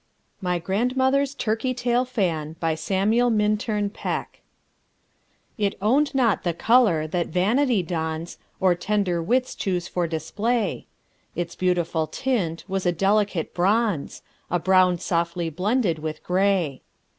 MY 0.41 0.57
GRANDMOTHER'S 0.57 1.35
TURKEY 1.35 1.75
TAIL 1.75 2.05
FAN 2.05 2.55
BY 2.59 2.73
SAMUEL 2.73 3.29
MINTURN 3.29 3.91
PECK 3.91 4.41
It 5.59 5.77
owned 5.79 6.15
not 6.15 6.41
the 6.41 6.55
color 6.55 7.05
that 7.05 7.27
vanity 7.27 7.83
dons 7.83 8.39
Or 8.59 8.75
slender 8.75 9.21
wits 9.21 9.53
choose 9.53 9.87
for 9.87 10.07
display; 10.07 10.87
Its 11.35 11.53
beautiful 11.55 12.07
tint 12.07 12.63
was 12.67 12.87
a 12.87 12.91
delicate 12.91 13.53
bronze, 13.53 14.23
A 14.49 14.57
brown 14.57 14.97
softly 14.97 15.51
blended 15.51 15.99
with 15.99 16.23
gray. 16.23 16.81